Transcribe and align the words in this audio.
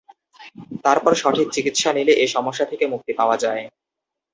তারপর 0.85 1.11
সঠিক 1.21 1.47
চিকিৎসা 1.55 1.89
নিলে 1.93 2.13
এ 2.15 2.35
সমস্যা 2.35 2.65
থেকে 2.71 2.85
মুক্তি 2.93 3.11
পাওয়া 3.19 3.35
যায়। 3.43 3.63